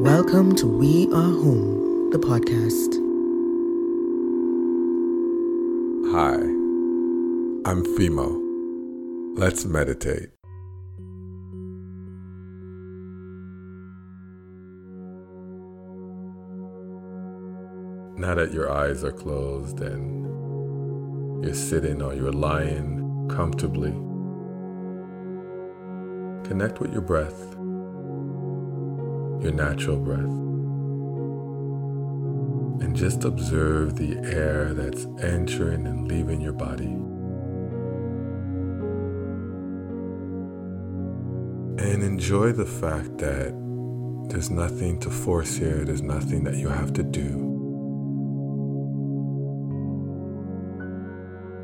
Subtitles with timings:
[0.00, 2.96] Welcome to We Are Home, the podcast.
[6.12, 6.34] Hi,
[7.64, 9.38] I'm Fimo.
[9.38, 10.28] Let's meditate.
[18.18, 23.92] Now that your eyes are closed and you're sitting or you're lying comfortably,
[26.46, 27.55] connect with your breath,
[29.42, 30.20] your natural breath,
[32.82, 36.96] and just observe the air that's entering and leaving your body.
[41.78, 43.54] And enjoy the fact that
[44.28, 47.54] there's nothing to force here, there's nothing that you have to do.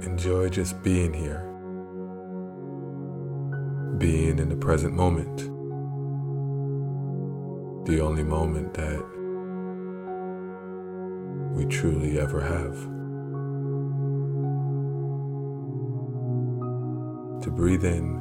[0.03, 1.43] Enjoy just being here,
[3.99, 5.52] being in the present moment,
[7.93, 9.05] the only moment that
[11.55, 12.75] we truly ever have.
[17.43, 18.17] To breathe in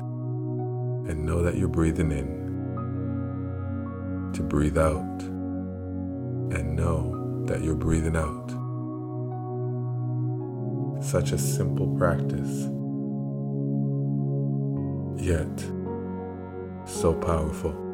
[1.08, 2.27] and know that you're breathing in.
[4.33, 8.49] To breathe out and know that you're breathing out
[11.02, 12.67] such a simple practice,
[15.25, 15.59] yet
[16.86, 17.91] so powerful.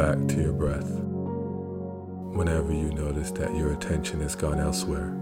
[0.00, 0.88] Back to your breath
[2.34, 5.14] whenever you notice that your attention has gone elsewhere.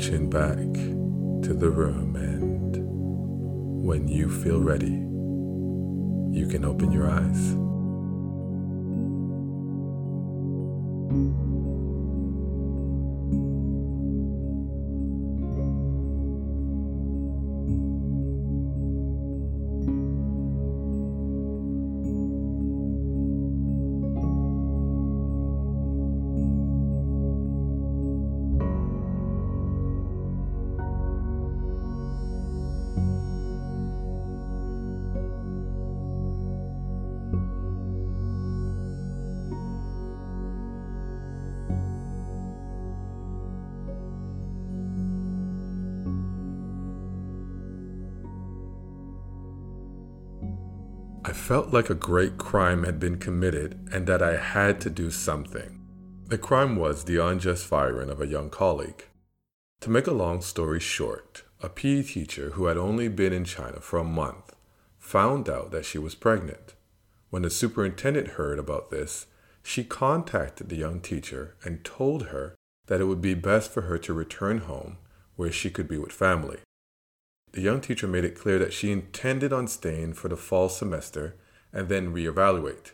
[0.00, 0.56] Attention back
[1.42, 2.74] to the room, and
[3.84, 4.86] when you feel ready,
[6.34, 7.69] you can open your eyes.
[51.30, 55.12] I felt like a great crime had been committed and that I had to do
[55.12, 55.78] something.
[56.26, 59.04] The crime was the unjust firing of a young colleague.
[59.82, 63.78] To make a long story short, a PE teacher who had only been in China
[63.80, 64.56] for a month
[64.98, 66.74] found out that she was pregnant.
[67.28, 69.26] When the superintendent heard about this,
[69.62, 72.56] she contacted the young teacher and told her
[72.86, 74.98] that it would be best for her to return home
[75.36, 76.58] where she could be with family.
[77.52, 81.36] The young teacher made it clear that she intended on staying for the fall semester
[81.72, 82.92] and then reevaluate.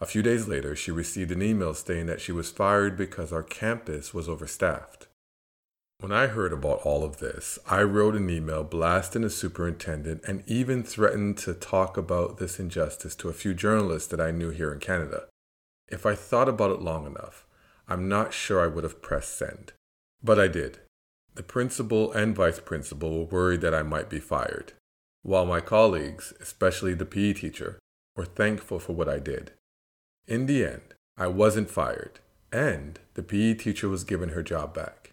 [0.00, 3.42] A few days later, she received an email stating that she was fired because our
[3.42, 5.06] campus was overstaffed.
[6.00, 10.42] When I heard about all of this, I wrote an email blasting the superintendent and
[10.48, 14.72] even threatened to talk about this injustice to a few journalists that I knew here
[14.72, 15.28] in Canada.
[15.86, 17.46] If I thought about it long enough,
[17.86, 19.72] I'm not sure I would have pressed send.
[20.20, 20.80] But I did.
[21.34, 24.74] The principal and vice principal were worried that I might be fired,
[25.22, 27.78] while my colleagues, especially the PE teacher,
[28.14, 29.52] were thankful for what I did.
[30.26, 32.20] In the end, I wasn't fired,
[32.52, 35.12] and the PE teacher was given her job back.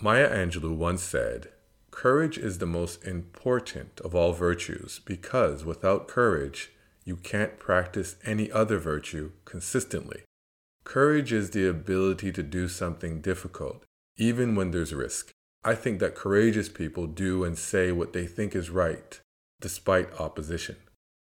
[0.00, 1.50] Maya Angelou once said,
[1.92, 6.72] Courage is the most important of all virtues because without courage,
[7.04, 10.22] you can't practice any other virtue consistently.
[10.84, 13.84] Courage is the ability to do something difficult
[14.16, 15.32] even when there's risk.
[15.64, 19.20] I think that courageous people do and say what they think is right,
[19.60, 20.76] despite opposition.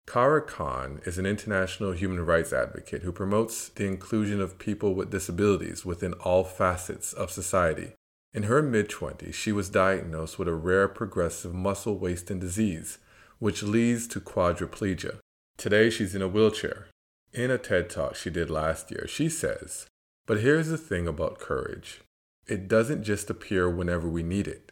[0.05, 5.11] Kara Khan is an international human rights advocate who promotes the inclusion of people with
[5.11, 7.93] disabilities within all facets of society.
[8.33, 12.97] In her mid 20s, she was diagnosed with a rare progressive muscle wasting disease,
[13.39, 15.19] which leads to quadriplegia.
[15.57, 16.87] Today, she's in a wheelchair.
[17.31, 19.87] In a TED talk she did last year, she says,
[20.25, 22.01] But here's the thing about courage
[22.47, 24.71] it doesn't just appear whenever we need it.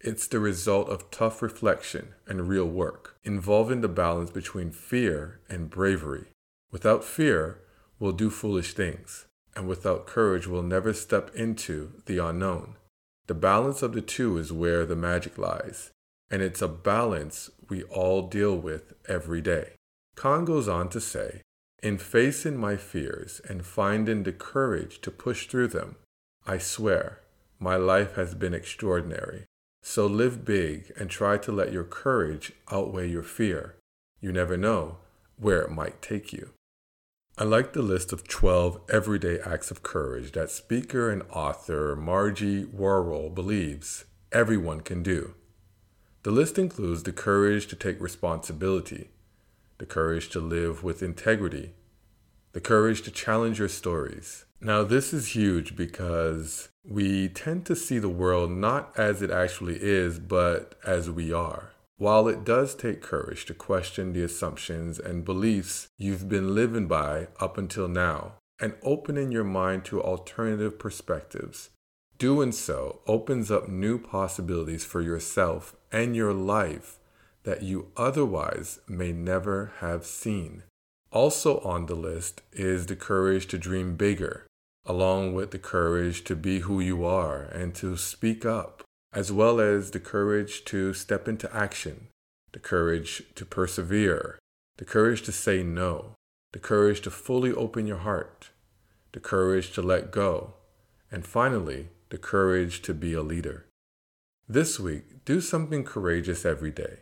[0.00, 5.68] It's the result of tough reflection and real work, involving the balance between fear and
[5.70, 6.26] bravery.
[6.70, 7.60] Without fear,
[7.98, 12.76] we'll do foolish things, and without courage, we'll never step into the unknown.
[13.26, 15.90] The balance of the two is where the magic lies,
[16.30, 19.72] and it's a balance we all deal with every day.
[20.14, 21.42] Khan goes on to say,
[21.82, 25.96] In facing my fears and finding the courage to push through them,
[26.50, 27.20] I swear,
[27.58, 29.44] my life has been extraordinary.
[29.82, 33.76] So live big and try to let your courage outweigh your fear.
[34.22, 34.96] You never know
[35.36, 36.52] where it might take you.
[37.36, 42.64] I like the list of 12 everyday acts of courage that speaker and author Margie
[42.64, 45.34] Warrell believes everyone can do.
[46.22, 49.10] The list includes the courage to take responsibility,
[49.76, 51.74] the courage to live with integrity,
[52.52, 58.00] the courage to challenge your stories, now, this is huge because we tend to see
[58.00, 61.70] the world not as it actually is, but as we are.
[61.96, 67.28] While it does take courage to question the assumptions and beliefs you've been living by
[67.38, 71.70] up until now and opening your mind to alternative perspectives,
[72.18, 76.98] doing so opens up new possibilities for yourself and your life
[77.44, 80.64] that you otherwise may never have seen.
[81.12, 84.44] Also on the list is the courage to dream bigger
[84.88, 89.60] along with the courage to be who you are and to speak up, as well
[89.60, 92.08] as the courage to step into action,
[92.52, 94.38] the courage to persevere,
[94.78, 96.14] the courage to say no,
[96.52, 98.48] the courage to fully open your heart,
[99.12, 100.54] the courage to let go,
[101.12, 103.66] and finally, the courage to be a leader.
[104.48, 107.00] This week, do something courageous every day.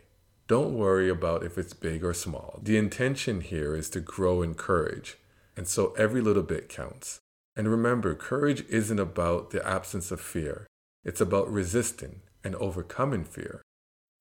[0.49, 2.59] Don't worry about if it's big or small.
[2.61, 5.17] The intention here is to grow in courage,
[5.55, 7.21] and so every little bit counts.
[7.57, 10.67] And remember, courage isn't about the absence of fear,
[11.03, 13.63] it's about resisting and overcoming fear.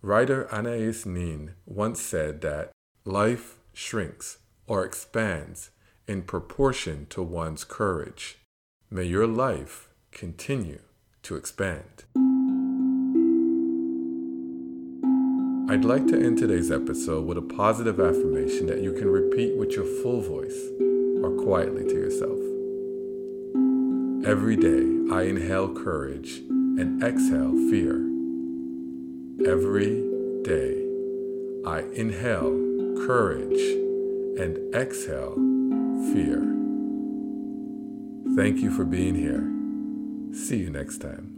[0.01, 2.73] Writer Anais Nin once said that
[3.05, 5.71] life shrinks or expands
[6.09, 8.39] in proportion to one's courage.
[8.91, 10.81] May your life continue
[11.25, 12.05] to expand.
[15.69, 19.73] I'd like to end today's episode with a positive affirmation that you can repeat with
[19.73, 20.59] your full voice
[21.23, 22.46] or quietly to yourself.
[24.27, 24.83] Every day
[25.15, 27.95] I inhale courage and exhale fear.
[29.49, 30.03] Every
[30.43, 30.83] day
[31.65, 32.51] I inhale
[33.07, 33.61] courage
[34.41, 35.37] and exhale
[36.13, 36.41] fear.
[38.35, 39.49] Thank you for being here.
[40.35, 41.36] See you next time.